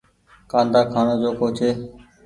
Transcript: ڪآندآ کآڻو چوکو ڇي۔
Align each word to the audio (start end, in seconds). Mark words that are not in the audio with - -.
ڪآندآ 0.51 0.81
کآڻو 0.93 1.15
چوکو 1.21 1.47
ڇي۔ 1.57 1.69